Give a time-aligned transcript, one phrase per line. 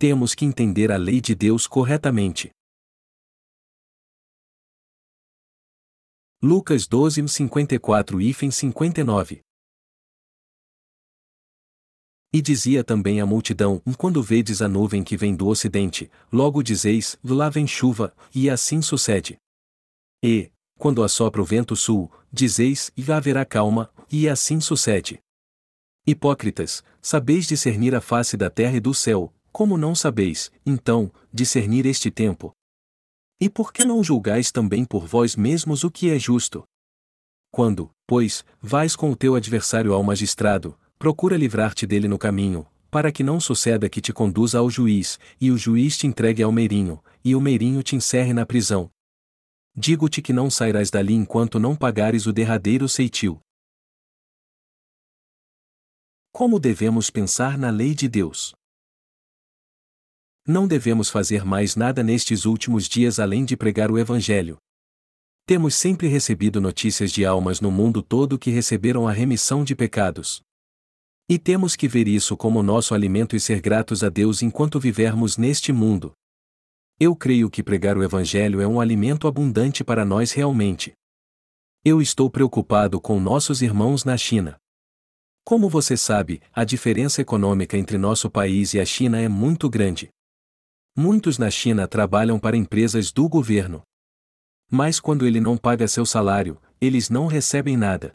[0.00, 2.52] Temos que entender a lei de Deus corretamente.
[6.40, 9.40] Lucas 12, 54 e 59
[12.32, 17.18] E dizia também a multidão: Quando vedes a nuvem que vem do ocidente, logo dizeis:
[17.24, 19.36] Lá vem chuva, e assim sucede.
[20.22, 25.18] E, quando assopra o vento sul, dizeis: E haverá calma, e assim sucede.
[26.06, 31.86] Hipócritas, sabeis discernir a face da terra e do céu, como não sabeis, então, discernir
[31.86, 32.52] este tempo?
[33.40, 36.64] E por que não julgais também por vós mesmos o que é justo?
[37.50, 43.12] Quando, pois, vais com o teu adversário ao magistrado, procura livrar-te dele no caminho, para
[43.12, 47.02] que não suceda que te conduza ao juiz, e o juiz te entregue ao meirinho,
[47.24, 48.90] e o meirinho te encerre na prisão.
[49.74, 53.40] Digo-te que não sairás dali enquanto não pagares o derradeiro ceitil.
[56.32, 58.57] Como devemos pensar na lei de Deus?
[60.50, 64.56] Não devemos fazer mais nada nestes últimos dias além de pregar o Evangelho.
[65.44, 70.40] Temos sempre recebido notícias de almas no mundo todo que receberam a remissão de pecados.
[71.28, 75.36] E temos que ver isso como nosso alimento e ser gratos a Deus enquanto vivermos
[75.36, 76.12] neste mundo.
[76.98, 80.94] Eu creio que pregar o Evangelho é um alimento abundante para nós realmente.
[81.84, 84.56] Eu estou preocupado com nossos irmãos na China.
[85.44, 90.08] Como você sabe, a diferença econômica entre nosso país e a China é muito grande.
[90.96, 93.82] Muitos na China trabalham para empresas do governo.
[94.70, 98.12] Mas quando ele não paga seu salário, eles não recebem nada.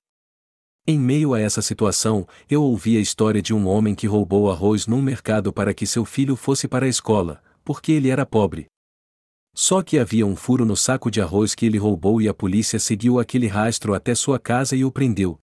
[0.85, 4.85] Em meio a essa situação, eu ouvi a história de um homem que roubou arroz
[4.85, 8.67] num mercado para que seu filho fosse para a escola, porque ele era pobre.
[9.55, 12.79] Só que havia um furo no saco de arroz que ele roubou e a polícia
[12.79, 15.39] seguiu aquele rastro até sua casa e o prendeu.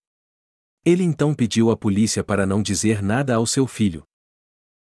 [0.84, 4.03] Ele então pediu à polícia para não dizer nada ao seu filho.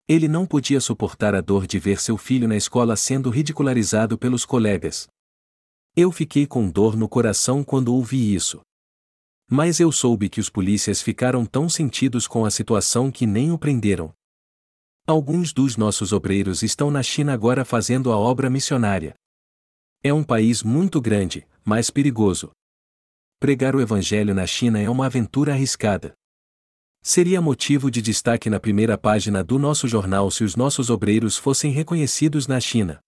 [0.09, 4.45] Ele não podia suportar a dor de ver seu filho na escola sendo ridicularizado pelos
[4.45, 5.07] colegas.
[5.95, 8.61] Eu fiquei com dor no coração quando ouvi isso.
[9.49, 13.57] Mas eu soube que os polícias ficaram tão sentidos com a situação que nem o
[13.57, 14.13] prenderam.
[15.05, 19.13] Alguns dos nossos obreiros estão na China agora fazendo a obra missionária.
[20.03, 22.51] É um país muito grande, mas perigoso.
[23.39, 26.13] Pregar o Evangelho na China é uma aventura arriscada.
[27.01, 31.71] Seria motivo de destaque na primeira página do nosso jornal se os nossos obreiros fossem
[31.71, 32.99] reconhecidos na China.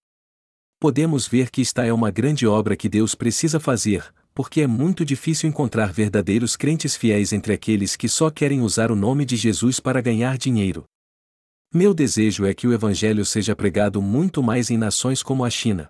[0.80, 5.04] Podemos ver que esta é uma grande obra que Deus precisa fazer, porque é muito
[5.04, 9.82] difícil encontrar verdadeiros crentes fiéis entre aqueles que só querem usar o nome de Jesus
[9.82, 10.86] para ganhar dinheiro.
[11.74, 15.90] Meu desejo é que o Evangelho seja pregado muito mais em nações como a China.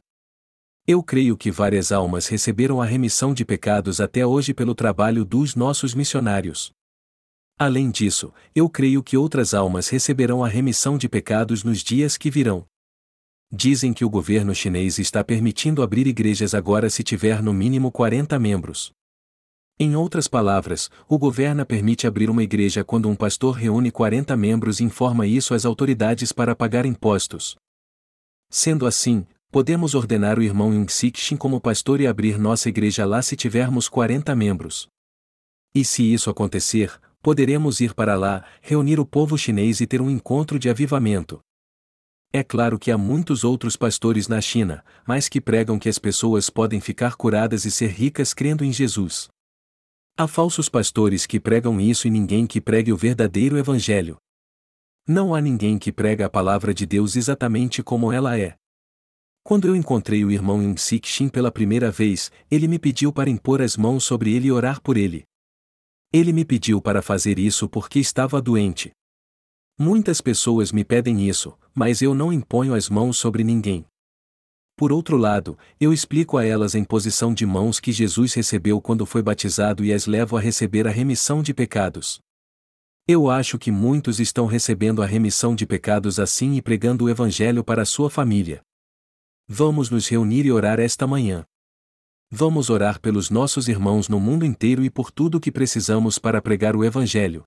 [0.87, 5.53] Eu creio que várias almas receberam a remissão de pecados até hoje pelo trabalho dos
[5.53, 6.71] nossos missionários.
[7.61, 12.31] Além disso, eu creio que outras almas receberão a remissão de pecados nos dias que
[12.31, 12.65] virão.
[13.51, 18.39] Dizem que o governo chinês está permitindo abrir igrejas agora se tiver no mínimo 40
[18.39, 18.93] membros.
[19.77, 24.79] Em outras palavras, o governo permite abrir uma igreja quando um pastor reúne 40 membros
[24.79, 27.57] e informa isso às autoridades para pagar impostos.
[28.49, 33.21] Sendo assim, podemos ordenar o irmão Yung Sik como pastor e abrir nossa igreja lá
[33.21, 34.87] se tivermos 40 membros.
[35.75, 40.09] E se isso acontecer, poderemos ir para lá, reunir o povo chinês e ter um
[40.09, 41.39] encontro de avivamento.
[42.31, 46.49] É claro que há muitos outros pastores na China, mas que pregam que as pessoas
[46.49, 49.29] podem ficar curadas e ser ricas crendo em Jesus.
[50.15, 54.17] Há falsos pastores que pregam isso e ninguém que pregue o verdadeiro Evangelho.
[55.07, 58.55] Não há ninguém que prega a palavra de Deus exatamente como ela é.
[59.43, 63.29] Quando eu encontrei o irmão Yung Sik Shin pela primeira vez, ele me pediu para
[63.29, 65.23] impor as mãos sobre ele e orar por ele.
[66.11, 68.91] Ele me pediu para fazer isso porque estava doente.
[69.77, 73.85] Muitas pessoas me pedem isso, mas eu não imponho as mãos sobre ninguém.
[74.75, 79.05] Por outro lado, eu explico a elas a imposição de mãos que Jesus recebeu quando
[79.05, 82.19] foi batizado e as levo a receber a remissão de pecados.
[83.07, 87.63] Eu acho que muitos estão recebendo a remissão de pecados assim e pregando o Evangelho
[87.63, 88.61] para sua família.
[89.47, 91.43] Vamos nos reunir e orar esta manhã.
[92.31, 96.39] Vamos orar pelos nossos irmãos no mundo inteiro e por tudo o que precisamos para
[96.39, 97.43] pregar o Evangelho.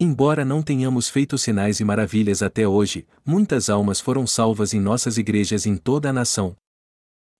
[0.00, 5.18] Embora não tenhamos feito sinais e maravilhas até hoje, muitas almas foram salvas em nossas
[5.18, 6.56] igrejas em toda a nação.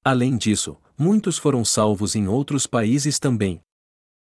[0.05, 3.63] Além disso, muitos foram salvos em outros países também.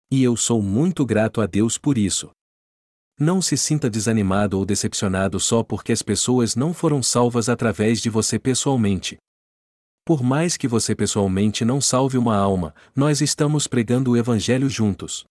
[0.08, 2.30] E eu sou muito grato a Deus por isso.
[3.18, 8.08] Não se sinta desanimado ou decepcionado só porque as pessoas não foram salvas através de
[8.08, 9.18] você pessoalmente.
[10.06, 15.24] Por mais que você pessoalmente não salve uma alma, nós estamos pregando o Evangelho juntos.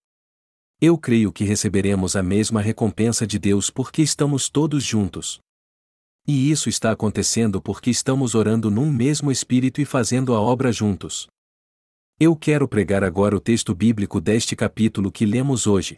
[0.82, 5.40] Eu creio que receberemos a mesma recompensa de Deus porque estamos todos juntos.
[6.28, 11.28] E isso está acontecendo porque estamos orando num mesmo espírito e fazendo a obra juntos.
[12.20, 15.98] Eu quero pregar agora o texto bíblico deste capítulo que lemos hoje.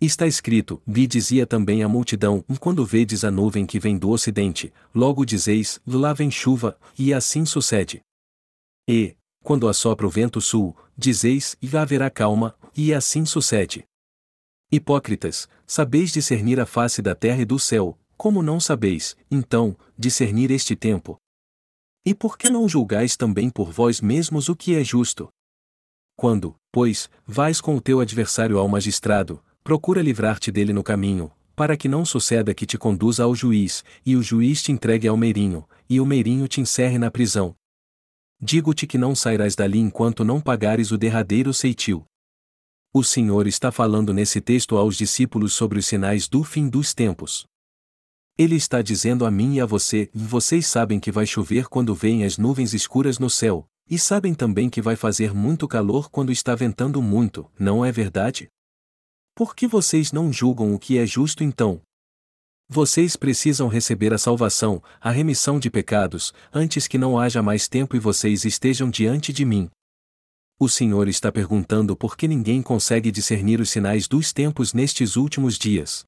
[0.00, 4.72] Está escrito: Vi dizia também a multidão: Quando vedes a nuvem que vem do ocidente,
[4.94, 8.00] logo dizeis: Lá vem chuva, e assim sucede.
[8.88, 13.84] E, quando assopra o vento sul, dizeis: E haverá calma, e assim sucede.
[14.70, 20.50] Hipócritas, sabeis discernir a face da terra e do céu, como não sabeis, então, discernir
[20.50, 21.16] este tempo?
[22.04, 25.28] E por que não julgais também por vós mesmos o que é justo?
[26.16, 31.76] Quando, pois, vais com o teu adversário ao magistrado, procura livrar-te dele no caminho, para
[31.76, 35.68] que não suceda que te conduza ao juiz, e o juiz te entregue ao meirinho,
[35.86, 37.54] e o meirinho te encerre na prisão.
[38.40, 42.02] Digo-te que não sairás dali enquanto não pagares o derradeiro ceitil.
[42.94, 47.44] O Senhor está falando nesse texto aos discípulos sobre os sinais do fim dos tempos.
[48.38, 52.24] Ele está dizendo a mim e a você: vocês sabem que vai chover quando vêm
[52.24, 56.54] as nuvens escuras no céu, e sabem também que vai fazer muito calor quando está
[56.54, 58.48] ventando muito, não é verdade?
[59.38, 61.80] Por que vocês não julgam o que é justo então?
[62.68, 67.94] Vocês precisam receber a salvação, a remissão de pecados, antes que não haja mais tempo
[67.94, 69.70] e vocês estejam diante de mim.
[70.58, 75.56] O Senhor está perguntando por que ninguém consegue discernir os sinais dos tempos nestes últimos
[75.56, 76.02] dias.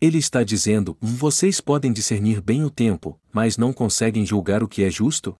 [0.00, 4.84] Ele está dizendo: vocês podem discernir bem o tempo, mas não conseguem julgar o que
[4.84, 5.34] é justo?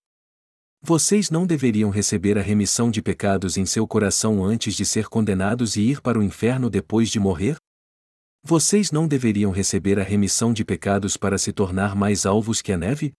[0.88, 5.74] Vocês não deveriam receber a remissão de pecados em seu coração antes de ser condenados
[5.74, 7.56] e ir para o inferno depois de morrer?
[8.40, 12.78] Vocês não deveriam receber a remissão de pecados para se tornar mais alvos que a
[12.78, 13.12] neve?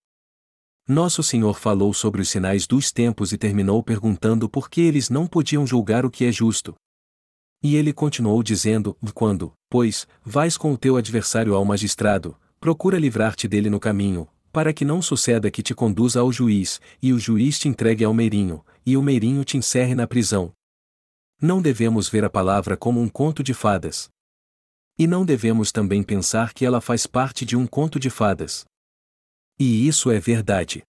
[0.88, 5.28] Nosso Senhor falou sobre os sinais dos tempos e terminou perguntando por que eles não
[5.28, 6.74] podiam julgar o que é justo.
[7.62, 13.46] E ele continuou dizendo: Quando, pois, vais com o teu adversário ao magistrado, procura livrar-te
[13.46, 14.25] dele no caminho,
[14.57, 18.12] para que não suceda que te conduza ao juiz, e o juiz te entregue ao
[18.12, 20.51] meirinho, e o meirinho te encerre na prisão.
[21.39, 24.09] Não devemos ver a palavra como um conto de fadas.
[24.98, 28.65] E não devemos também pensar que ela faz parte de um conto de fadas.
[29.59, 30.81] E isso é verdade.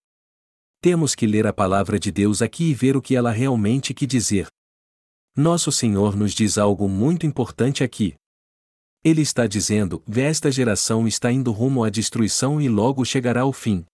[0.80, 4.06] Temos que ler a palavra de Deus aqui e ver o que ela realmente quer
[4.06, 4.46] dizer.
[5.36, 8.14] Nosso Senhor nos diz algo muito importante aqui.
[9.08, 13.86] Ele está dizendo: esta geração está indo rumo à destruição e logo chegará o fim.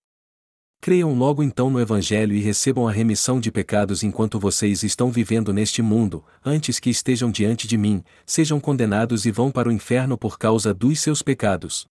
[0.81, 5.52] Creiam logo então no Evangelho e recebam a remissão de pecados enquanto vocês estão vivendo
[5.52, 10.19] neste mundo, antes que estejam diante de mim, sejam condenados e vão para o inferno
[10.19, 11.87] por causa dos seus pecados.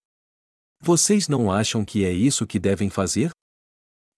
[0.82, 3.32] Vocês não acham que é isso que devem fazer?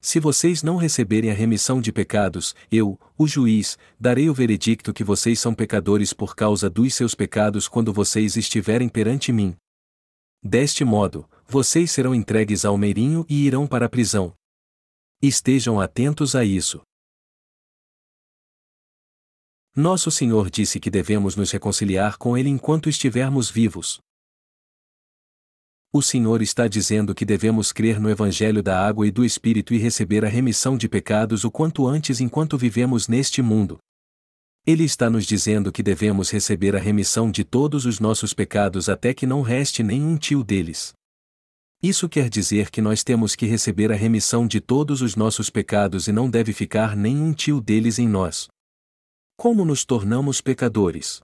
[0.02, 5.04] Se vocês não receberem a remissão de pecados, eu, o juiz, darei o veredicto que
[5.04, 9.56] vocês são pecadores por causa dos seus pecados quando vocês estiverem perante mim.
[10.44, 14.34] Deste modo, vocês serão entregues ao meirinho e irão para a prisão.
[15.22, 16.82] Estejam atentos a isso.
[19.76, 24.00] Nosso Senhor disse que devemos nos reconciliar com Ele enquanto estivermos vivos
[25.98, 29.78] o Senhor está dizendo que devemos crer no Evangelho da água e do Espírito e
[29.78, 33.78] receber a remissão de pecados o quanto antes enquanto vivemos neste mundo.
[34.68, 39.14] Ele está nos dizendo que devemos receber a remissão de todos os nossos pecados até
[39.14, 40.92] que não reste nenhum tio deles.
[41.82, 46.10] Isso quer dizer que nós temos que receber a remissão de todos os nossos pecados
[46.10, 48.50] e não deve ficar nenhum tio deles em nós.
[49.38, 51.22] Como nos tornamos pecadores?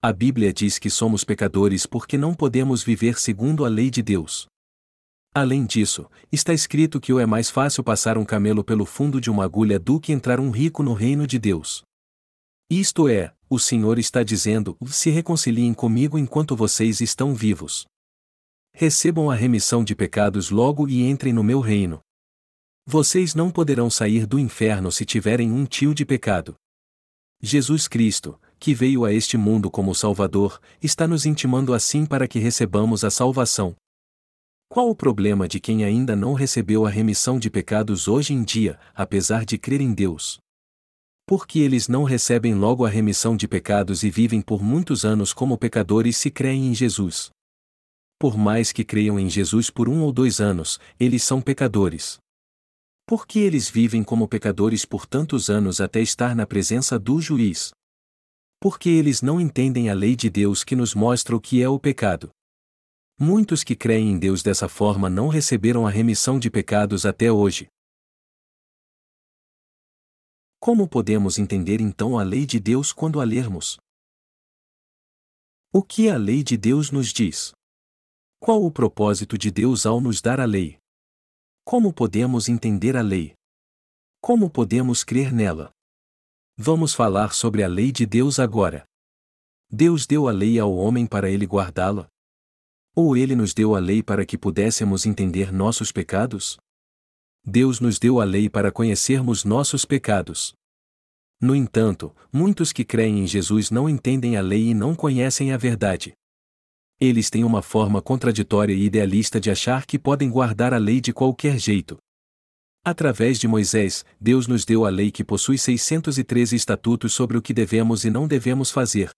[0.00, 4.46] A Bíblia diz que somos pecadores porque não podemos viver segundo a lei de Deus.
[5.34, 9.28] Além disso, está escrito que o é mais fácil passar um camelo pelo fundo de
[9.28, 11.82] uma agulha do que entrar um rico no reino de Deus.
[12.70, 17.84] Isto é, o Senhor está dizendo: se reconciliem comigo enquanto vocês estão vivos.
[18.72, 21.98] Recebam a remissão de pecados logo e entrem no meu reino.
[22.86, 26.54] Vocês não poderão sair do inferno se tiverem um tio de pecado.
[27.42, 32.38] Jesus Cristo, que veio a este mundo como Salvador, está nos intimando assim para que
[32.38, 33.74] recebamos a salvação.
[34.68, 38.78] Qual o problema de quem ainda não recebeu a remissão de pecados hoje em dia,
[38.94, 40.38] apesar de crer em Deus?
[41.26, 45.56] Porque eles não recebem logo a remissão de pecados e vivem por muitos anos como
[45.56, 47.30] pecadores se creem em Jesus.
[48.18, 52.18] Por mais que creiam em Jesus por um ou dois anos, eles são pecadores.
[53.06, 57.70] Por que eles vivem como pecadores por tantos anos até estar na presença do juiz?
[58.60, 61.78] Porque eles não entendem a lei de Deus que nos mostra o que é o
[61.78, 62.30] pecado.
[63.18, 67.68] Muitos que creem em Deus dessa forma não receberam a remissão de pecados até hoje.
[70.60, 73.78] Como podemos entender então a lei de Deus quando a lermos?
[75.72, 77.52] O que a lei de Deus nos diz?
[78.40, 80.78] Qual o propósito de Deus ao nos dar a lei?
[81.64, 83.34] Como podemos entender a lei?
[84.20, 85.70] Como podemos crer nela?
[86.60, 88.82] Vamos falar sobre a lei de Deus agora.
[89.70, 92.08] Deus deu a lei ao homem para ele guardá-la?
[92.96, 96.58] Ou ele nos deu a lei para que pudéssemos entender nossos pecados?
[97.44, 100.52] Deus nos deu a lei para conhecermos nossos pecados.
[101.40, 105.56] No entanto, muitos que creem em Jesus não entendem a lei e não conhecem a
[105.56, 106.12] verdade.
[106.98, 111.12] Eles têm uma forma contraditória e idealista de achar que podem guardar a lei de
[111.12, 111.96] qualquer jeito.
[112.84, 117.52] Através de Moisés, Deus nos deu a lei que possui 613 estatutos sobre o que
[117.52, 119.10] devemos e não devemos fazer.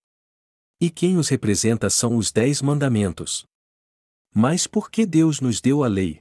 [0.80, 3.44] E quem os representa são os Dez Mandamentos.
[4.34, 6.20] Mas por que Deus nos deu a lei?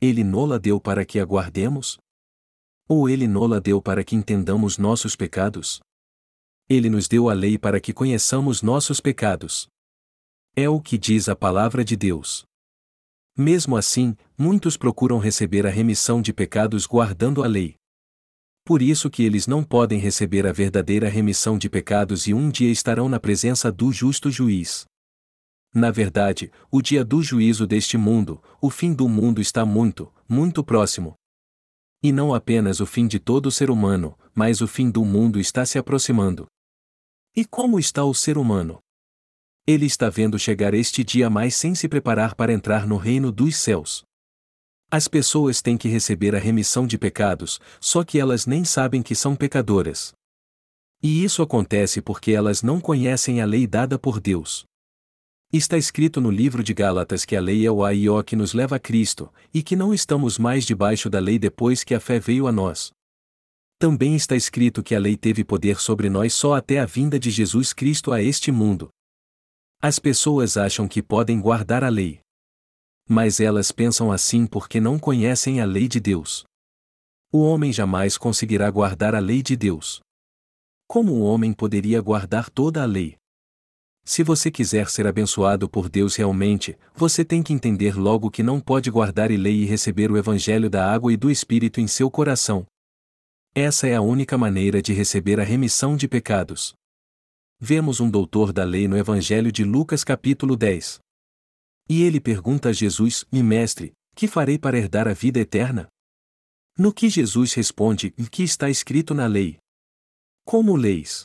[0.00, 1.98] Ele nola deu para que a guardemos?
[2.88, 5.80] Ou ele nola deu para que entendamos nossos pecados?
[6.68, 9.68] Ele nos deu a lei para que conheçamos nossos pecados.
[10.54, 12.44] É o que diz a palavra de Deus.
[13.36, 17.76] Mesmo assim, muitos procuram receber a remissão de pecados guardando a lei.
[18.64, 22.70] Por isso que eles não podem receber a verdadeira remissão de pecados e um dia
[22.70, 24.84] estarão na presença do justo juiz.
[25.74, 30.62] Na verdade, o dia do juízo deste mundo, o fim do mundo está muito, muito
[30.62, 31.14] próximo.
[32.02, 35.64] E não apenas o fim de todo ser humano, mas o fim do mundo está
[35.64, 36.46] se aproximando.
[37.34, 38.78] E como está o ser humano?
[39.64, 43.56] Ele está vendo chegar este dia mais sem se preparar para entrar no reino dos
[43.56, 44.02] céus.
[44.90, 49.14] As pessoas têm que receber a remissão de pecados, só que elas nem sabem que
[49.14, 50.12] são pecadoras.
[51.00, 54.64] E isso acontece porque elas não conhecem a lei dada por Deus.
[55.52, 58.76] Está escrito no livro de Gálatas que a lei é o aió que nos leva
[58.76, 62.48] a Cristo, e que não estamos mais debaixo da lei depois que a fé veio
[62.48, 62.90] a nós.
[63.78, 67.30] Também está escrito que a lei teve poder sobre nós só até a vinda de
[67.30, 68.90] Jesus Cristo a este mundo.
[69.84, 72.20] As pessoas acham que podem guardar a lei.
[73.08, 76.44] Mas elas pensam assim porque não conhecem a lei de Deus.
[77.32, 80.00] O homem jamais conseguirá guardar a lei de Deus.
[80.86, 83.16] Como o homem poderia guardar toda a lei?
[84.04, 88.60] Se você quiser ser abençoado por Deus realmente, você tem que entender logo que não
[88.60, 92.08] pode guardar a lei e receber o Evangelho da água e do Espírito em seu
[92.08, 92.64] coração.
[93.52, 96.72] Essa é a única maneira de receber a remissão de pecados
[97.64, 100.98] vemos um doutor da lei no Evangelho de Lucas capítulo 10.
[101.88, 105.86] E ele pergunta a Jesus, e mestre, que farei para herdar a vida eterna?
[106.76, 109.58] No que Jesus responde, que está escrito na lei?
[110.44, 111.24] Como leis?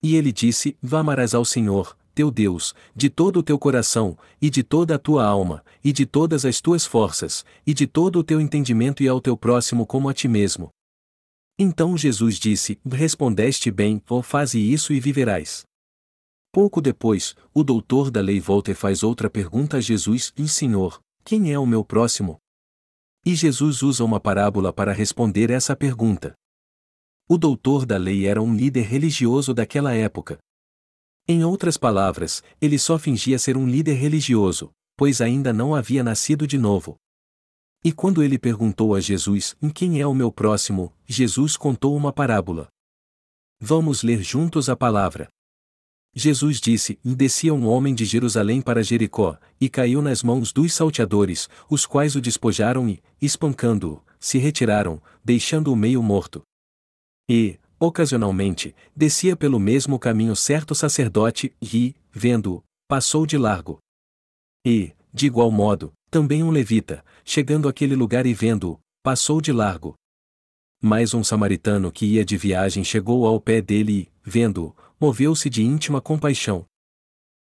[0.00, 4.62] E ele disse, Vamarás ao Senhor, teu Deus, de todo o teu coração, e de
[4.62, 8.40] toda a tua alma, e de todas as tuas forças, e de todo o teu
[8.40, 10.70] entendimento e ao teu próximo como a ti mesmo.
[11.62, 15.62] Então Jesus disse: Respondeste bem, ou faze isso e viverás.
[16.50, 21.52] Pouco depois, o doutor da lei volta e faz outra pergunta a Jesus: Senhor, quem
[21.52, 22.38] é o meu próximo?
[23.26, 26.32] E Jesus usa uma parábola para responder essa pergunta.
[27.28, 30.38] O doutor da lei era um líder religioso daquela época.
[31.28, 36.46] Em outras palavras, ele só fingia ser um líder religioso, pois ainda não havia nascido
[36.46, 36.96] de novo.
[37.82, 40.92] E quando ele perguntou a Jesus: Em quem é o meu próximo?
[41.06, 42.68] Jesus contou uma parábola.
[43.58, 45.28] Vamos ler juntos a palavra.
[46.14, 51.48] Jesus disse: Descia um homem de Jerusalém para Jericó, e caiu nas mãos dos salteadores,
[51.70, 56.42] os quais o despojaram e, espancando-o, se retiraram, deixando-o meio morto.
[57.30, 63.78] E, ocasionalmente, descia pelo mesmo caminho certo sacerdote, e, vendo-o, passou de largo.
[64.66, 69.94] E, de igual modo, também um levita, chegando àquele lugar e vendo-o, passou de largo.
[70.82, 75.62] Mas um samaritano que ia de viagem chegou ao pé dele e, vendo-o, moveu-se de
[75.62, 76.64] íntima compaixão.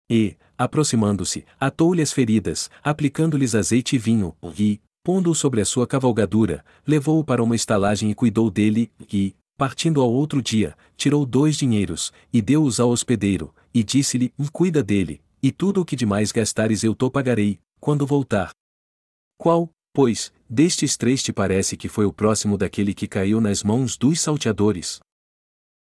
[0.09, 6.65] E, aproximando-se, atou-lhe as feridas, aplicando-lhes azeite e vinho, e, pondo-o sobre a sua cavalgadura,
[6.86, 12.12] levou-o para uma estalagem e cuidou dele, e, partindo ao outro dia, tirou dois dinheiros,
[12.33, 16.95] e deu-os ao hospedeiro, e disse-lhe: Cuida dele, e tudo o que demais gastares eu
[16.95, 18.51] te pagarei, quando voltar.
[19.38, 23.98] Qual, pois, destes três te parece que foi o próximo daquele que caiu nas mãos
[23.98, 25.00] dos salteadores?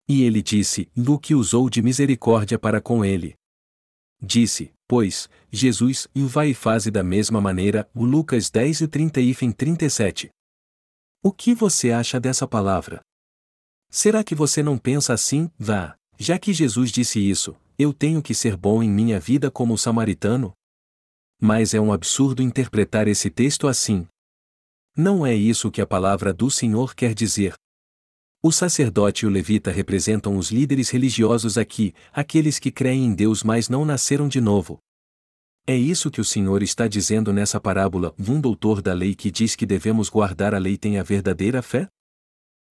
[0.08, 3.34] E ele disse: Do que usou de misericórdia para com ele.
[4.20, 9.20] Disse, pois, Jesus, e vai e faze da mesma maneira, o Lucas 10 e 30
[9.20, 10.30] e 37.
[11.22, 13.00] O que você acha dessa palavra?
[13.90, 18.34] Será que você não pensa assim, vá, já que Jesus disse isso, eu tenho que
[18.34, 20.52] ser bom em minha vida como o samaritano?
[21.40, 24.06] Mas é um absurdo interpretar esse texto assim.
[24.96, 27.54] Não é isso que a palavra do Senhor quer dizer.
[28.42, 33.42] O sacerdote e o levita representam os líderes religiosos aqui, aqueles que creem em Deus
[33.42, 34.78] mas não nasceram de novo.
[35.66, 38.14] É isso que o Senhor está dizendo nessa parábola.
[38.16, 41.88] Um doutor da lei que diz que devemos guardar a lei tem a verdadeira fé?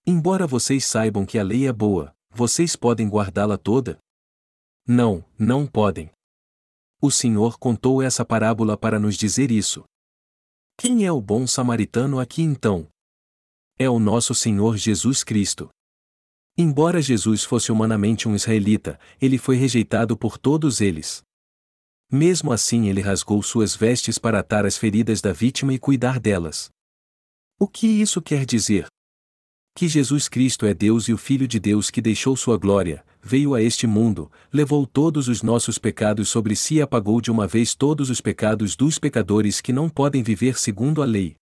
[0.08, 3.98] Embora vocês saibam que a lei é boa, vocês podem guardá-la toda?
[4.88, 6.15] Não, não podem.
[7.02, 9.84] O Senhor contou essa parábola para nos dizer isso.
[10.78, 12.88] Quem é o bom samaritano aqui então?
[13.78, 15.70] É o nosso Senhor Jesus Cristo.
[16.58, 21.22] Embora Jesus fosse humanamente um israelita, ele foi rejeitado por todos eles.
[22.10, 26.70] Mesmo assim, ele rasgou suas vestes para atar as feridas da vítima e cuidar delas.
[27.60, 28.88] O que isso quer dizer?
[29.78, 33.54] Que Jesus Cristo é Deus e o Filho de Deus que deixou sua glória, veio
[33.54, 37.76] a este mundo, levou todos os nossos pecados sobre si e apagou de uma vez
[37.76, 41.36] todos os pecados dos pecadores que não podem viver segundo a lei.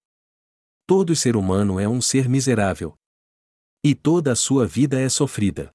[0.87, 2.95] Todo ser humano é um ser miserável.
[3.83, 5.69] E toda a sua vida é sofrida.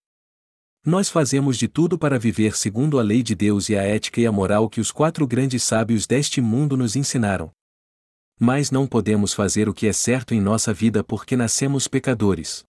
[0.84, 4.26] Nós fazemos de tudo para viver segundo a lei de Deus e a ética e
[4.26, 7.52] a moral que os quatro grandes sábios deste mundo nos ensinaram.
[8.38, 12.64] Mas não podemos fazer o que é certo em nossa vida porque nascemos pecadores.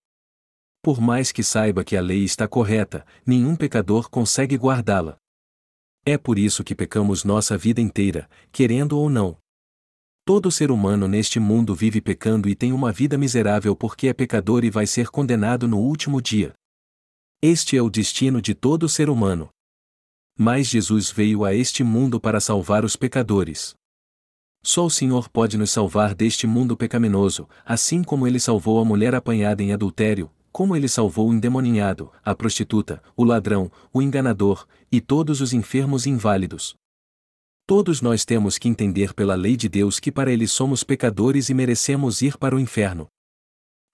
[0.81, 5.17] Por mais que saiba que a lei está correta, nenhum pecador consegue guardá-la.
[6.05, 9.37] É por isso que pecamos nossa vida inteira, querendo ou não.
[10.25, 14.63] Todo ser humano neste mundo vive pecando e tem uma vida miserável porque é pecador
[14.63, 16.53] e vai ser condenado no último dia.
[17.41, 19.49] Este é o destino de todo ser humano.
[20.37, 23.73] Mas Jesus veio a este mundo para salvar os pecadores.
[24.61, 29.15] Só o Senhor pode nos salvar deste mundo pecaminoso, assim como ele salvou a mulher
[29.15, 34.99] apanhada em adultério, como ele salvou o endemoninhado, a prostituta, o ladrão, o enganador, e
[34.99, 36.75] todos os enfermos e inválidos.
[37.65, 41.53] Todos nós temos que entender pela lei de Deus que para ele somos pecadores e
[41.53, 43.07] merecemos ir para o inferno.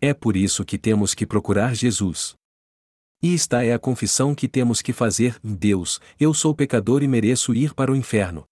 [0.02, 2.36] É por isso que temos que procurar Jesus.
[3.22, 7.54] E esta é a confissão que temos que fazer: Deus, eu sou pecador e mereço
[7.54, 8.46] ir para o inferno.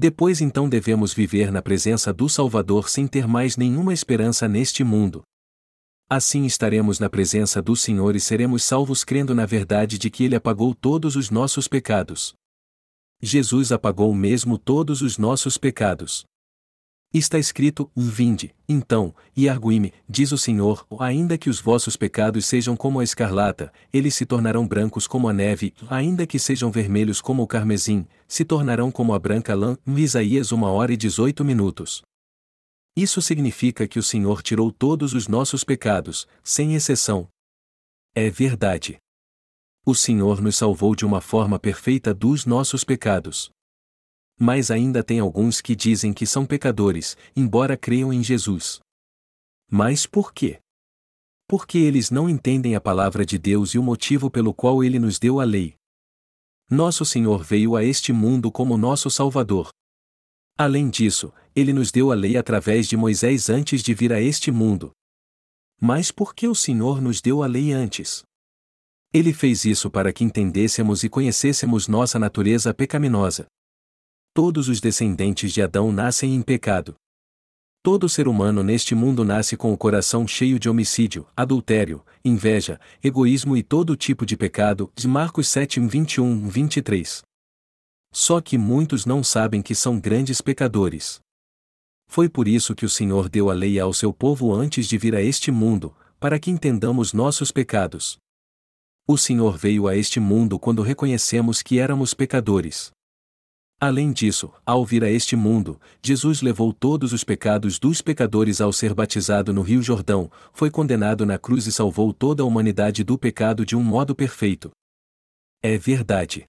[0.00, 5.24] Depois então devemos viver na presença do Salvador sem ter mais nenhuma esperança neste mundo.
[6.08, 10.36] Assim estaremos na presença do Senhor e seremos salvos crendo na verdade de que Ele
[10.36, 12.32] apagou todos os nossos pecados.
[13.20, 16.24] Jesus apagou mesmo todos os nossos pecados.
[17.12, 22.76] Está escrito: Vinde, então, e arguime, diz o Senhor, ainda que os vossos pecados sejam
[22.76, 27.42] como a escarlata, eles se tornarão brancos como a neve, ainda que sejam vermelhos como
[27.42, 29.76] o carmesim, se tornarão como a branca lã.
[29.86, 32.02] Isaías 1 hora e 18 minutos.
[32.94, 37.28] Isso significa que o Senhor tirou todos os nossos pecados, sem exceção.
[38.14, 38.98] É verdade.
[39.86, 43.50] O Senhor nos salvou de uma forma perfeita dos nossos pecados.
[44.38, 48.78] Mas ainda tem alguns que dizem que são pecadores, embora creiam em Jesus.
[49.68, 50.60] Mas por quê?
[51.48, 55.18] Porque eles não entendem a palavra de Deus e o motivo pelo qual ele nos
[55.18, 55.74] deu a lei.
[56.70, 59.70] Nosso Senhor veio a este mundo como nosso Salvador.
[60.56, 64.52] Além disso, ele nos deu a lei através de Moisés antes de vir a este
[64.52, 64.92] mundo.
[65.80, 68.22] Mas por que o Senhor nos deu a lei antes?
[69.12, 73.48] Ele fez isso para que entendêssemos e conhecêssemos nossa natureza pecaminosa
[74.38, 76.94] todos os descendentes de Adão nascem em pecado.
[77.82, 83.56] Todo ser humano neste mundo nasce com o coração cheio de homicídio, adultério, inveja, egoísmo
[83.56, 84.92] e todo tipo de pecado.
[85.08, 87.22] Marcos 7, 21, 23.
[88.12, 91.18] Só que muitos não sabem que são grandes pecadores.
[92.06, 95.16] Foi por isso que o Senhor deu a lei ao seu povo antes de vir
[95.16, 98.18] a este mundo, para que entendamos nossos pecados.
[99.04, 102.92] O Senhor veio a este mundo quando reconhecemos que éramos pecadores.
[103.80, 108.72] Além disso, ao vir a este mundo, Jesus levou todos os pecados dos pecadores ao
[108.72, 113.16] ser batizado no Rio Jordão, foi condenado na cruz e salvou toda a humanidade do
[113.16, 114.72] pecado de um modo perfeito.
[115.62, 116.44] É verdade.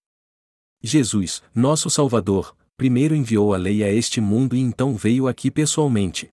[0.81, 6.29] Jesus, nosso Salvador, primeiro enviou a lei a este mundo e então veio aqui pessoalmente.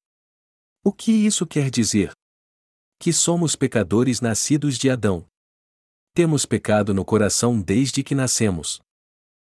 [0.83, 2.13] O que isso quer dizer?
[2.99, 5.27] Que somos pecadores nascidos de Adão.
[6.15, 8.81] Temos pecado no coração desde que nascemos.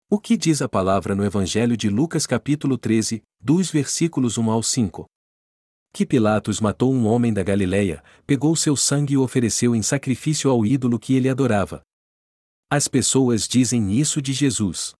[0.09, 4.63] O que diz a palavra no Evangelho de Lucas capítulo 13, dos versículos 1 ao
[4.63, 5.05] 5?
[5.91, 10.49] Que Pilatos matou um homem da Galileia, pegou seu sangue e o ofereceu em sacrifício
[10.49, 11.81] ao ídolo que ele adorava.
[12.71, 14.93] As pessoas dizem isso de Jesus.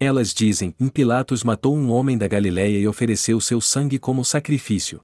[0.00, 5.02] Elas dizem: Pilatos matou um homem da Galileia e ofereceu seu sangue como sacrifício.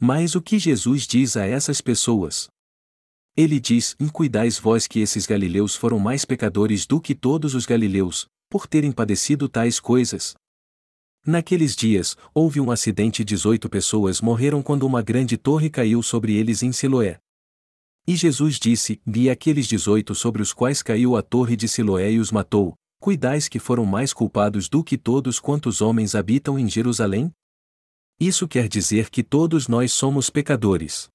[0.00, 2.48] Mas o que Jesus diz a essas pessoas?
[3.36, 8.28] Ele diz: Incuidais vós que esses galileus foram mais pecadores do que todos os galileus,
[8.48, 10.34] por terem padecido tais coisas.
[11.26, 16.34] Naqueles dias, houve um acidente e 18 pessoas morreram quando uma grande torre caiu sobre
[16.34, 17.18] eles em Siloé.
[18.06, 22.20] E Jesus disse: Vi aqueles 18 sobre os quais caiu a torre de Siloé e
[22.20, 27.30] os matou, Cuidais que foram mais culpados do que todos quantos homens habitam em Jerusalém?
[28.18, 31.10] Isso quer dizer que todos nós somos pecadores.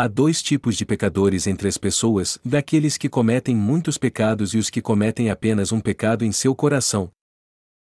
[0.00, 4.70] Há dois tipos de pecadores entre as pessoas: daqueles que cometem muitos pecados e os
[4.70, 7.10] que cometem apenas um pecado em seu coração.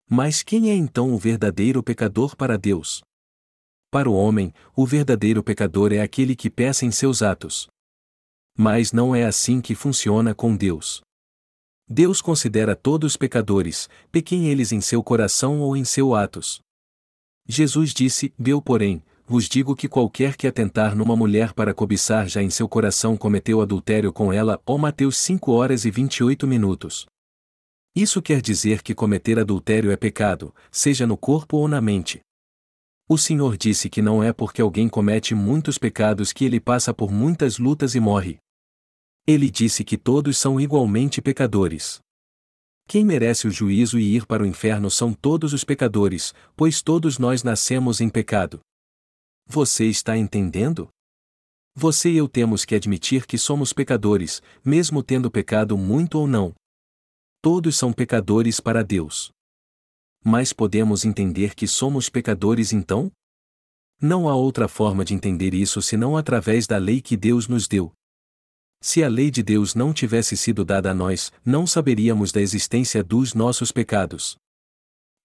[0.09, 3.01] Mas quem é então o verdadeiro pecador para Deus?
[3.91, 7.67] Para o homem, o verdadeiro pecador é aquele que peça em seus atos.
[8.57, 11.01] Mas não é assim que funciona com Deus.
[11.89, 16.61] Deus considera todos pecadores, pequem eles em seu coração ou em seus atos.
[17.45, 22.41] Jesus disse: Eu, porém, vos digo que qualquer que atentar numa mulher para cobiçar já
[22.41, 24.59] em seu coração cometeu adultério com ela.
[24.65, 27.05] Ó Mateus 5 horas e 28 minutos.
[27.93, 32.21] Isso quer dizer que cometer adultério é pecado, seja no corpo ou na mente.
[33.09, 37.11] O Senhor disse que não é porque alguém comete muitos pecados que ele passa por
[37.11, 38.37] muitas lutas e morre.
[39.25, 41.99] Ele disse que todos são igualmente pecadores.
[42.87, 47.17] Quem merece o juízo e ir para o inferno são todos os pecadores, pois todos
[47.17, 48.61] nós nascemos em pecado.
[49.47, 50.89] Você está entendendo?
[51.75, 56.53] Você e eu temos que admitir que somos pecadores, mesmo tendo pecado muito ou não.
[57.41, 59.31] Todos são pecadores para Deus.
[60.23, 63.11] Mas podemos entender que somos pecadores então?
[64.01, 67.93] Não há outra forma de entender isso senão através da lei que Deus nos deu,
[68.79, 73.03] se a lei de Deus não tivesse sido dada a nós, não saberíamos da existência
[73.03, 74.37] dos nossos pecados.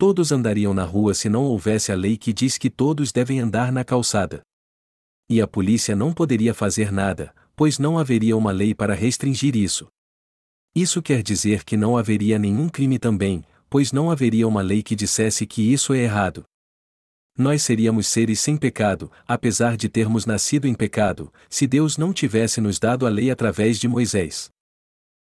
[0.03, 3.71] Todos andariam na rua se não houvesse a lei que diz que todos devem andar
[3.71, 4.43] na calçada.
[5.31, 9.87] E a polícia não poderia fazer nada, pois não haveria uma lei para restringir isso.
[10.75, 14.97] Isso quer dizer que não haveria nenhum crime também, pois não haveria uma lei que
[14.97, 16.43] dissesse que isso é errado
[17.38, 22.61] nós seríamos seres sem pecado, apesar de termos nascido em pecado, se Deus não tivesse
[22.61, 24.51] nos dado a lei através de Moisés.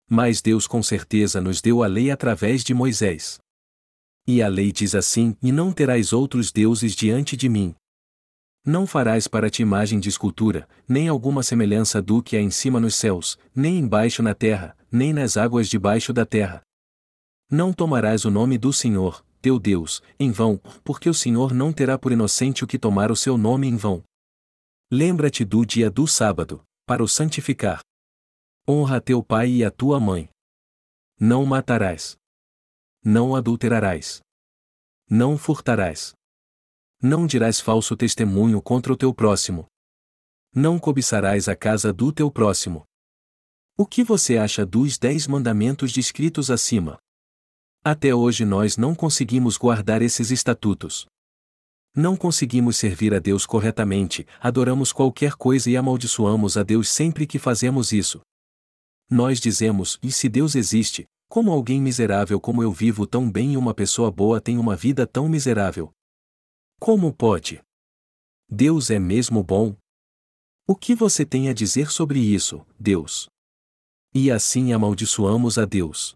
[0.09, 3.39] Mas Deus com certeza nos deu a lei através de Moisés.
[4.25, 7.75] E a lei diz assim: E não terás outros deuses diante de mim.
[8.65, 12.79] Não farás para ti imagem de escultura, nem alguma semelhança do que há em cima
[12.79, 16.61] nos céus, nem embaixo na terra, nem nas águas debaixo da terra.
[17.51, 21.99] Não tomarás o nome do Senhor, teu Deus, em vão, porque o Senhor não terá
[21.99, 24.01] por inocente o que tomar o seu nome em vão.
[24.89, 27.81] Lembra-te do dia do sábado, para o santificar.
[28.65, 30.29] Honra a teu pai e a tua mãe.
[31.19, 32.15] Não matarás.
[33.05, 34.21] Não adulterarás.
[35.09, 36.13] Não furtarás.
[37.01, 39.65] Não dirás falso testemunho contra o teu próximo.
[40.55, 42.85] Não cobiçarás a casa do teu próximo.
[43.77, 46.97] O que você acha dos dez mandamentos descritos acima?
[47.83, 51.05] Até hoje nós não conseguimos guardar esses estatutos.
[51.93, 57.37] Não conseguimos servir a Deus corretamente, adoramos qualquer coisa e amaldiçoamos a Deus sempre que
[57.37, 58.21] fazemos isso.
[59.09, 63.57] Nós dizemos: e se Deus existe, como alguém miserável como eu vivo tão bem e
[63.57, 65.91] uma pessoa boa tem uma vida tão miserável?
[66.79, 67.59] Como pode?
[68.47, 69.75] Deus é mesmo bom?
[70.67, 73.27] O que você tem a dizer sobre isso, Deus?
[74.13, 76.13] E assim amaldiçoamos a Deus.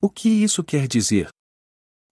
[0.00, 1.28] O que isso quer dizer?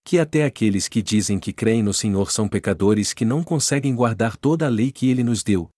[0.05, 4.37] Que até aqueles que dizem que creem no Senhor são pecadores que não conseguem guardar
[4.37, 5.71] toda a lei que ele nos deu.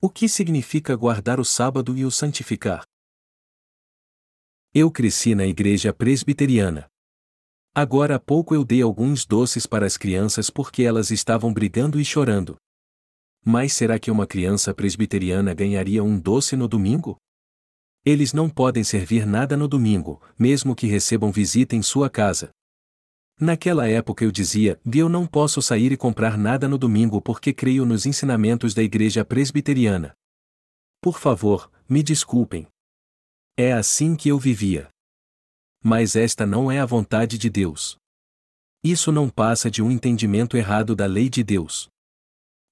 [0.00, 2.84] O que significa guardar o sábado e o santificar?
[4.80, 6.88] Eu cresci na igreja presbiteriana.
[7.74, 12.04] Agora há pouco eu dei alguns doces para as crianças porque elas estavam brigando e
[12.04, 12.54] chorando.
[13.44, 17.16] Mas será que uma criança presbiteriana ganharia um doce no domingo?
[18.04, 22.50] Eles não podem servir nada no domingo, mesmo que recebam visita em sua casa.
[23.40, 27.84] Naquela época eu dizia: eu não posso sair e comprar nada no domingo porque creio
[27.84, 30.14] nos ensinamentos da igreja presbiteriana.
[31.02, 32.68] Por favor, me desculpem.
[33.60, 34.88] É assim que eu vivia.
[35.82, 37.96] Mas esta não é a vontade de Deus.
[38.84, 41.88] Isso não passa de um entendimento errado da lei de Deus.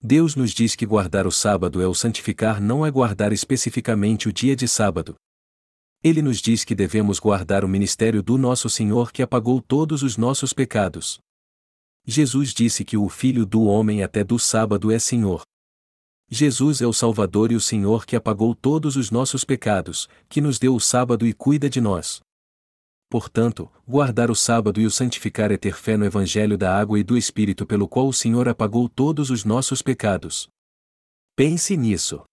[0.00, 4.32] Deus nos diz que guardar o sábado é o santificar, não é guardar especificamente o
[4.32, 5.16] dia de sábado.
[6.04, 10.16] Ele nos diz que devemos guardar o ministério do nosso Senhor que apagou todos os
[10.16, 11.18] nossos pecados.
[12.06, 15.42] Jesus disse que o Filho do Homem até do sábado é Senhor.
[16.28, 20.58] Jesus é o Salvador e o Senhor que apagou todos os nossos pecados, que nos
[20.58, 22.20] deu o sábado e cuida de nós.
[23.08, 27.04] Portanto, guardar o sábado e o santificar é ter fé no Evangelho da água e
[27.04, 30.48] do Espírito pelo qual o Senhor apagou todos os nossos pecados.
[31.36, 32.24] Pense nisso.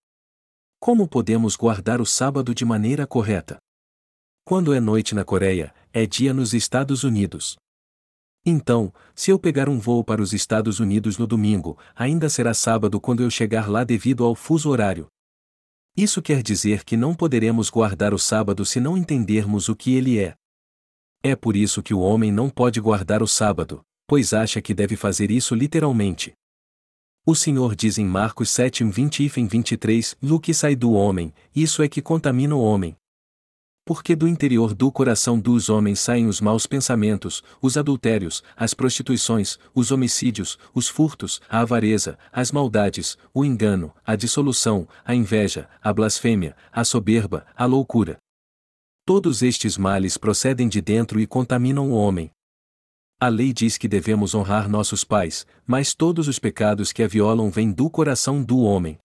[0.79, 3.57] Como podemos guardar o sábado de maneira correta?
[4.43, 7.55] Quando é noite na Coreia, é dia nos Estados Unidos.
[8.45, 12.99] Então, se eu pegar um voo para os Estados Unidos no domingo, ainda será sábado
[12.99, 15.07] quando eu chegar lá devido ao fuso horário.
[15.95, 20.19] Isso quer dizer que não poderemos guardar o sábado se não entendermos o que ele
[20.19, 20.33] é.
[21.21, 24.97] É por isso que o homem não pode guardar o sábado, pois acha que deve
[24.97, 26.33] fazer isso literalmente.
[27.25, 31.81] O Senhor diz em Marcos 7, 20 e 23, o que sai do homem, isso
[31.81, 32.97] é que contamina o homem.
[33.85, 39.59] Porque do interior do coração dos homens saem os maus pensamentos, os adultérios, as prostituições,
[39.75, 45.91] os homicídios, os furtos, a avareza, as maldades, o engano, a dissolução, a inveja, a
[45.91, 48.17] blasfêmia, a soberba, a loucura.
[49.05, 52.31] Todos estes males procedem de dentro e contaminam o homem.
[53.19, 57.49] A lei diz que devemos honrar nossos pais, mas todos os pecados que a violam
[57.49, 58.97] vêm do coração do homem.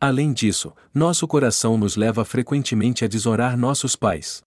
[0.00, 4.42] Além disso, nosso coração nos leva frequentemente a desonrar nossos pais.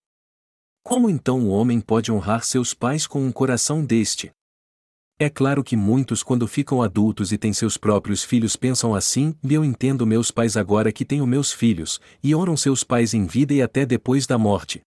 [0.84, 4.32] Como então o homem pode honrar seus pais com um coração deste?
[5.18, 9.66] É claro que muitos, quando ficam adultos e têm seus próprios filhos, pensam assim: eu
[9.66, 13.62] entendo meus pais agora que tenho meus filhos, e honram seus pais em vida e
[13.62, 14.82] até depois da morte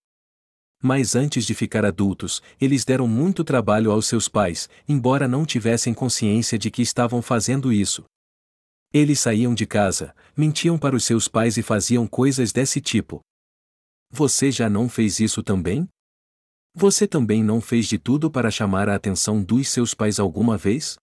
[0.82, 5.94] mas antes de ficar adultos, eles deram muito trabalho aos seus pais, embora não tivessem
[5.94, 8.02] consciência de que estavam fazendo isso.
[8.92, 13.20] Eles saíam de casa, mentiam para os seus pais e faziam coisas desse tipo.
[14.10, 15.88] Você já não fez isso também?
[16.74, 20.96] Você também não fez de tudo para chamar a atenção dos seus pais alguma vez?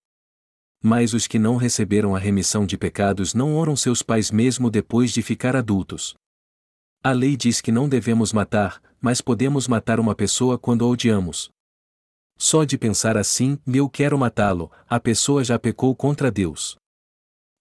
[0.82, 5.12] Mas os que não receberam a remissão de pecados não oram seus pais mesmo depois
[5.12, 6.14] de ficar adultos.
[7.04, 11.50] A lei diz que não devemos matar, mas podemos matar uma pessoa quando a odiamos.
[12.38, 16.79] Só de pensar assim, eu quero matá-lo, a pessoa já pecou contra Deus.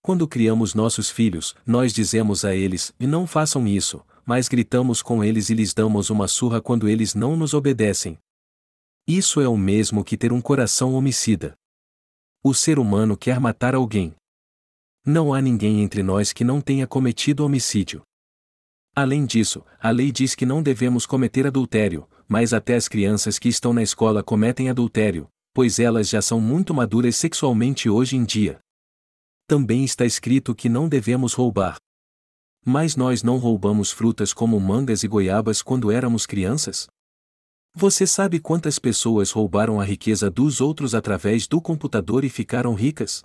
[0.02, 5.24] Quando criamos nossos filhos, nós dizemos a eles: e não façam isso, mas gritamos com
[5.24, 8.18] eles e lhes damos uma surra quando eles não nos obedecem.
[9.06, 11.54] Isso é o mesmo que ter um coração homicida.
[12.44, 14.14] O ser humano quer matar alguém.
[15.04, 18.02] Não há ninguém entre nós que não tenha cometido homicídio.
[18.94, 23.48] Além disso, a lei diz que não devemos cometer adultério, mas até as crianças que
[23.48, 28.60] estão na escola cometem adultério, pois elas já são muito maduras sexualmente hoje em dia.
[29.48, 31.78] Também está escrito que não devemos roubar.
[32.66, 36.86] Mas nós não roubamos frutas como mangas e goiabas quando éramos crianças?
[37.74, 43.22] Você sabe quantas pessoas roubaram a riqueza dos outros através do computador e ficaram ricas?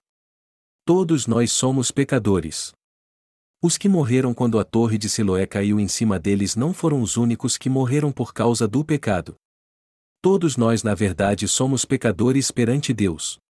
[0.85, 2.71] Todos nós somos pecadores.
[3.61, 7.17] Os que morreram quando a torre de Siloé caiu em cima deles não foram os
[7.17, 9.35] únicos que morreram por causa do pecado.
[10.21, 13.42] Todos nós, na verdade, somos pecadores perante Deus.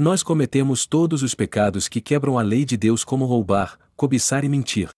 [0.00, 4.48] Nós cometemos todos os pecados que quebram a lei de Deus, como roubar, cobiçar e
[4.48, 4.88] mentir.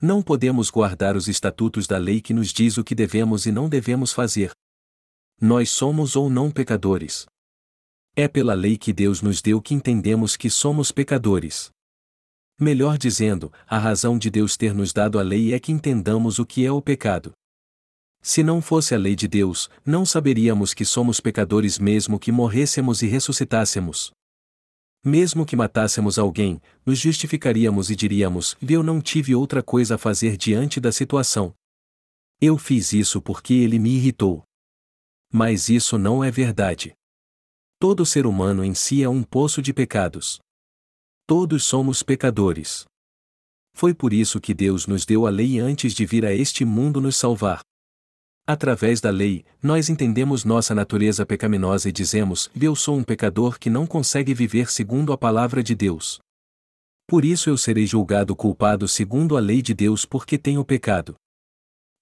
[0.00, 3.68] Não podemos guardar os estatutos da lei que nos diz o que devemos e não
[3.68, 4.52] devemos fazer.
[5.40, 7.26] Nós somos ou não pecadores.
[8.14, 11.72] É pela lei que Deus nos deu que entendemos que somos pecadores.
[12.60, 16.46] Melhor dizendo, a razão de Deus ter nos dado a lei é que entendamos o
[16.46, 17.32] que é o pecado.
[18.24, 23.02] Se não fosse a lei de Deus, não saberíamos que somos pecadores mesmo que morrêssemos
[23.02, 24.12] e ressuscitássemos.
[25.04, 30.36] Mesmo que matássemos alguém, nos justificaríamos e diríamos: Eu não tive outra coisa a fazer
[30.36, 31.52] diante da situação.
[32.40, 34.44] Eu fiz isso porque ele me irritou.
[35.32, 36.94] Mas isso não é verdade.
[37.80, 40.38] Todo ser humano em si é um poço de pecados.
[41.26, 42.84] Todos somos pecadores.
[43.74, 47.00] Foi por isso que Deus nos deu a lei antes de vir a este mundo
[47.00, 47.60] nos salvar.
[48.52, 53.70] Através da lei, nós entendemos nossa natureza pecaminosa e dizemos: Eu sou um pecador que
[53.70, 56.20] não consegue viver segundo a palavra de Deus.
[57.08, 61.14] Por isso eu serei julgado culpado segundo a lei de Deus porque tenho pecado.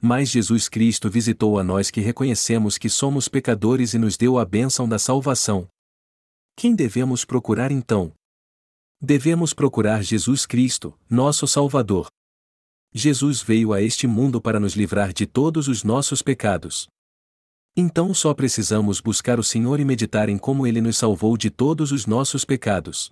[0.03, 4.45] Mas Jesus Cristo visitou a nós que reconhecemos que somos pecadores e nos deu a
[4.45, 5.69] bênção da salvação.
[6.57, 8.13] Quem devemos procurar então?
[9.01, 12.09] Devemos procurar Jesus Cristo, nosso Salvador.
[12.93, 16.89] Jesus veio a este mundo para nos livrar de todos os nossos pecados.
[17.77, 21.93] Então só precisamos buscar o Senhor e meditar em como Ele nos salvou de todos
[21.93, 23.11] os nossos pecados.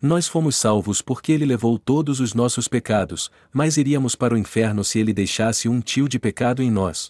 [0.00, 4.84] Nós fomos salvos porque Ele levou todos os nossos pecados, mas iríamos para o inferno
[4.84, 7.08] se Ele deixasse um tio de pecado em nós.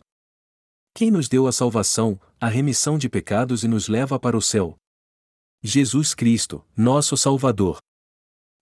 [0.94, 4.76] Quem nos deu a salvação, a remissão de pecados e nos leva para o céu?
[5.62, 7.78] Jesus Cristo, nosso Salvador.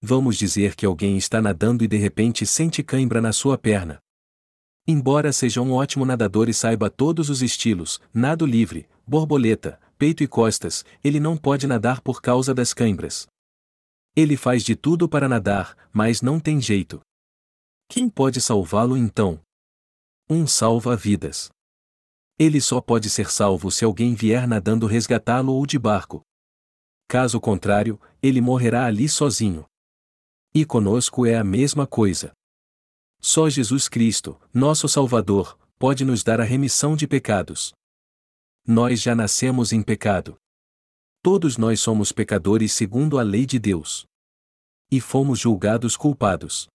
[0.03, 4.01] Vamos dizer que alguém está nadando e de repente sente cãibra na sua perna.
[4.87, 10.27] Embora seja um ótimo nadador e saiba todos os estilos, nado livre, borboleta, peito e
[10.27, 13.27] costas, ele não pode nadar por causa das cãibras.
[14.17, 17.01] Ele faz de tudo para nadar, mas não tem jeito.
[17.89, 19.39] Quem pode salvá-lo então?
[20.29, 21.51] Um salva-vidas.
[22.39, 26.23] Ele só pode ser salvo se alguém vier nadando resgatá-lo ou de barco.
[27.07, 29.67] Caso contrário, ele morrerá ali sozinho.
[30.53, 32.33] E conosco é a mesma coisa.
[33.21, 37.73] Só Jesus Cristo, nosso Salvador, pode nos dar a remissão de pecados.
[38.67, 40.37] Nós já nascemos em pecado.
[41.23, 44.07] Todos nós somos pecadores segundo a lei de Deus.
[44.91, 46.67] E fomos julgados culpados.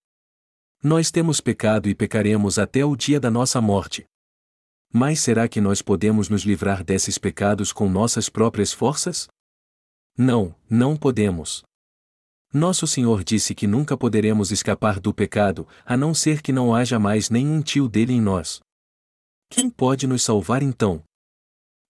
[0.82, 4.06] Nós temos pecado e pecaremos até o dia da nossa morte.
[4.90, 9.28] Mas será que nós podemos nos livrar desses pecados com nossas próprias forças?
[10.16, 11.62] Não, não podemos.
[12.56, 16.98] Nosso Senhor disse que nunca poderemos escapar do pecado, a não ser que não haja
[16.98, 18.60] mais nenhum tio dele em nós.
[19.50, 21.02] Quem pode nos salvar então?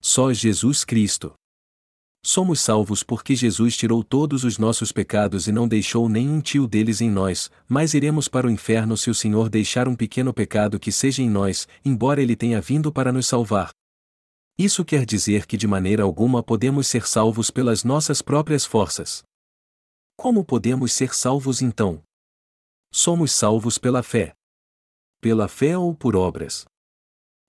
[0.02, 1.35] Só Jesus Cristo.
[2.24, 7.00] Somos salvos porque Jesus tirou todos os nossos pecados e não deixou nenhum tio deles
[7.00, 10.90] em nós, mas iremos para o inferno se o Senhor deixar um pequeno pecado que
[10.90, 13.70] seja em nós, embora ele tenha vindo para nos salvar.
[14.59, 19.22] Isso quer dizer que de maneira alguma podemos ser salvos pelas nossas próprias forças.
[20.16, 22.02] Como podemos ser salvos então?
[22.90, 24.35] Somos salvos pela fé.
[25.20, 26.64] Pela fé ou por obras?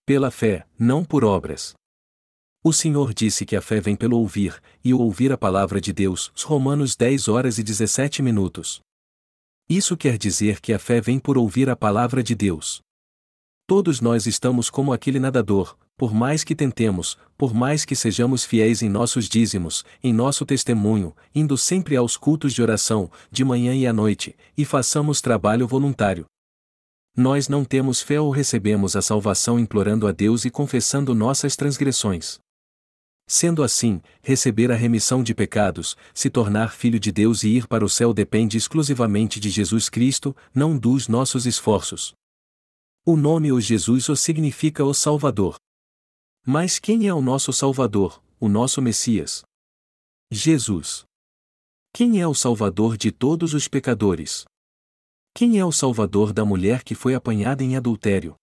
[0.06, 1.73] Pela fé, não por obras.
[2.62, 5.93] O Senhor disse que a fé vem pelo ouvir, e o ouvir a palavra de
[5.93, 6.30] Deus.
[6.43, 8.82] Romanos 10 horas e 17 minutos.
[9.69, 12.82] Isso quer dizer que a fé vem por ouvir a palavra de Deus.
[13.65, 18.83] Todos nós estamos como aquele nadador, por mais que tentemos, por mais que sejamos fiéis
[18.83, 23.88] em nossos dízimos, em nosso testemunho, indo sempre aos cultos de oração, de manhã e
[23.88, 26.25] à noite, e façamos trabalho voluntário.
[27.15, 32.38] Nós não temos fé ou recebemos a salvação implorando a Deus e confessando nossas transgressões.
[33.27, 37.83] Sendo assim, receber a remissão de pecados, se tornar filho de Deus e ir para
[37.83, 42.13] o céu depende exclusivamente de Jesus Cristo, não dos nossos esforços.
[43.03, 45.57] O nome o Jesus o significa o Salvador.
[46.49, 49.43] Mas quem é o nosso Salvador, o nosso Messias?
[50.31, 51.03] Jesus.
[51.93, 54.45] Quem é o Salvador de todos os pecadores?
[55.36, 58.33] Quem é o Salvador da mulher que foi apanhada em adultério?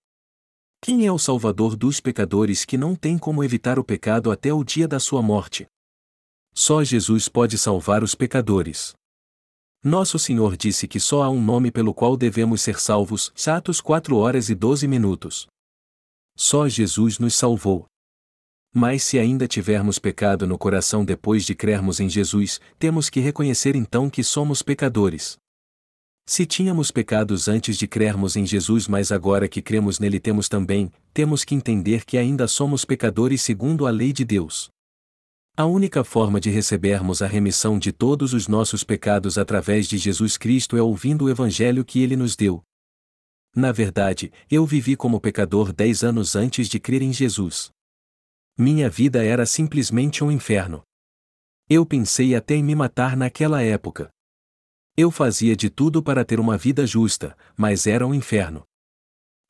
[0.83, 4.63] Quem é o Salvador dos pecadores que não tem como evitar o pecado até o
[4.63, 5.67] dia da sua morte?
[6.53, 8.93] Só Jesus pode salvar os pecadores.
[9.83, 14.15] Nosso Senhor disse que só há um nome pelo qual devemos ser salvos, Atos 4
[14.15, 15.47] horas e 12 minutos.
[16.37, 17.87] Só Jesus nos salvou.
[18.77, 23.77] Mas se ainda tivermos pecado no coração depois de crermos em Jesus, temos que reconhecer
[23.77, 25.37] então que somos pecadores.
[26.27, 30.91] Se tínhamos pecados antes de crermos em Jesus, mas agora que cremos nele temos também,
[31.13, 34.71] temos que entender que ainda somos pecadores segundo a lei de Deus.
[35.57, 40.37] A única forma de recebermos a remissão de todos os nossos pecados através de Jesus
[40.37, 42.61] Cristo é ouvindo o Evangelho que ele nos deu.
[43.55, 47.71] Na verdade, eu vivi como pecador dez anos antes de crer em Jesus.
[48.57, 50.85] Minha vida era simplesmente um inferno.
[51.69, 54.11] Eu pensei até em me matar naquela época.
[54.97, 58.63] Eu fazia de tudo para ter uma vida justa, mas era um inferno.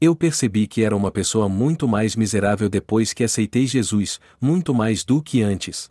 [0.00, 5.04] Eu percebi que era uma pessoa muito mais miserável depois que aceitei Jesus, muito mais
[5.04, 5.90] do que antes.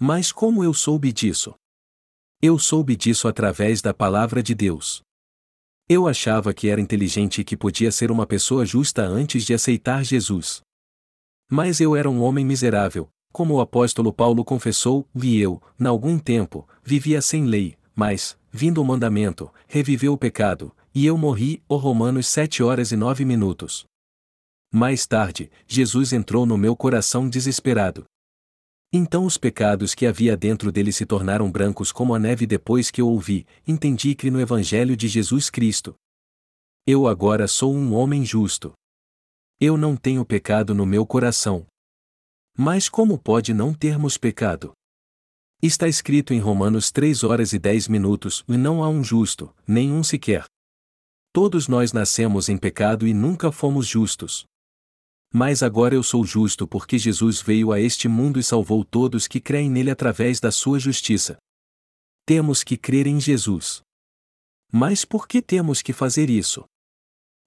[0.00, 1.54] Mas como eu soube disso?
[2.40, 5.02] Eu soube disso através da palavra de Deus.
[5.86, 10.02] Eu achava que era inteligente e que podia ser uma pessoa justa antes de aceitar
[10.02, 10.62] Jesus.
[11.56, 16.18] Mas eu era um homem miserável, como o apóstolo Paulo confessou, vi eu, na algum
[16.18, 21.76] tempo, vivia sem lei, mas, vindo o mandamento, reviveu o pecado, e eu morri, o
[21.76, 23.86] Romanos 7 horas e 9 minutos.
[24.72, 28.02] Mais tarde, Jesus entrou no meu coração desesperado.
[28.92, 33.00] Então os pecados que havia dentro dele se tornaram brancos como a neve depois que
[33.00, 35.94] eu ouvi, entendi e criei no Evangelho de Jesus Cristo.
[36.84, 38.72] Eu agora sou um homem justo.
[39.66, 41.66] Eu não tenho pecado no meu coração.
[42.54, 44.74] Mas como pode não termos pecado?
[45.62, 50.04] Está escrito em Romanos 3 horas e 10 minutos: E não há um justo, nenhum
[50.04, 50.44] sequer.
[51.32, 54.44] Todos nós nascemos em pecado e nunca fomos justos.
[55.32, 59.40] Mas agora eu sou justo porque Jesus veio a este mundo e salvou todos que
[59.40, 61.38] creem nele através da sua justiça.
[62.26, 63.80] Temos que crer em Jesus.
[64.70, 66.66] Mas por que temos que fazer isso?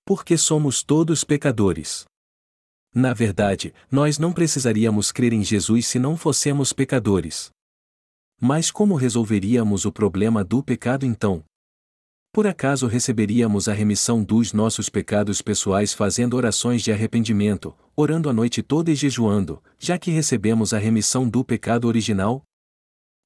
[0.03, 2.07] Porque somos todos pecadores.
[2.99, 7.51] Na verdade, nós não precisaríamos crer em Jesus se não fossemos pecadores.
[8.41, 11.43] Mas como resolveríamos o problema do pecado então?
[12.33, 18.33] Por acaso receberíamos a remissão dos nossos pecados pessoais fazendo orações de arrependimento, orando a
[18.33, 22.41] noite toda e jejuando, já que recebemos a remissão do pecado original?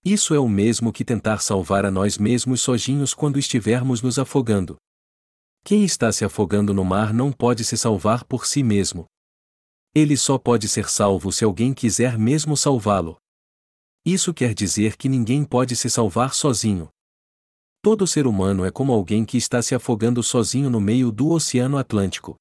[0.04, 4.76] Isso é o mesmo que tentar salvar a nós mesmos sozinhos quando estivermos nos afogando.
[5.64, 9.06] Quem está se afogando no mar não pode se salvar por si mesmo.
[9.94, 13.18] Ele só pode ser salvo se alguém quiser mesmo salvá-lo.
[14.06, 16.88] Isso quer dizer que ninguém pode se salvar sozinho.
[17.84, 21.78] Todo ser humano é como alguém que está se afogando sozinho no meio do Oceano
[21.78, 22.36] Atlântico.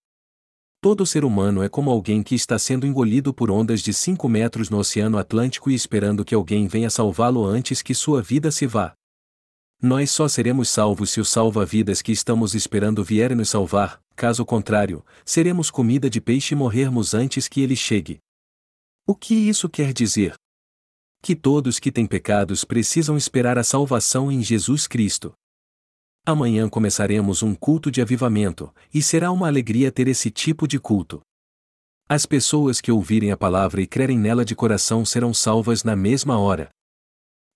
[0.81, 4.71] Todo ser humano é como alguém que está sendo engolido por ondas de 5 metros
[4.71, 8.95] no Oceano Atlântico e esperando que alguém venha salvá-lo antes que sua vida se vá.
[9.83, 15.03] Nós só seremos salvos se o salva-vidas que estamos esperando vier nos salvar, caso contrário,
[15.25, 18.19] seremos comida de peixe e morrermos antes que ele chegue.
[19.07, 20.35] O que isso quer dizer?
[21.23, 25.33] Que todos que têm pecados precisam esperar a salvação em Jesus Cristo.
[26.27, 31.23] Amanhã começaremos um culto de avivamento, e será uma alegria ter esse tipo de culto.
[32.07, 36.39] As pessoas que ouvirem a palavra e crerem nela de coração serão salvas na mesma
[36.39, 36.69] hora.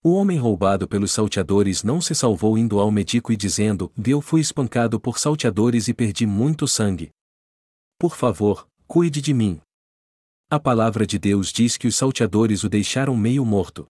[0.07, 4.43] O homem roubado pelos salteadores não se salvou indo ao médico e dizendo: Eu fui
[4.43, 7.09] espancado por salteadores e perdi muito sangue.
[7.99, 9.63] Por favor, cuide de mim.
[10.51, 13.87] A palavra de Deus diz que os salteadores o deixaram meio morto.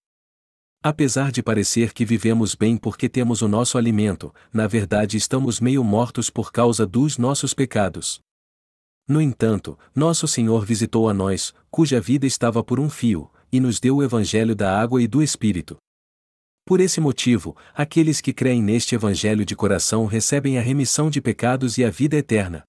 [0.80, 5.82] Apesar de parecer que vivemos bem porque temos o nosso alimento, na verdade estamos meio
[5.82, 8.20] mortos por causa dos nossos pecados.
[9.08, 13.80] No entanto, nosso Senhor visitou a nós, cuja vida estava por um fio, e nos
[13.80, 15.76] deu o Evangelho da água e do Espírito.
[16.66, 21.76] Por esse motivo, aqueles que creem neste Evangelho de coração recebem a remissão de pecados
[21.76, 22.64] e a vida eterna.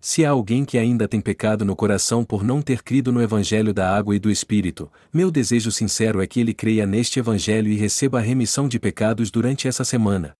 [0.00, 3.74] Se há alguém que ainda tem pecado no coração por não ter crido no Evangelho
[3.74, 7.76] da água e do Espírito, meu desejo sincero é que ele creia neste Evangelho e
[7.76, 10.34] receba a remissão de pecados durante essa semana.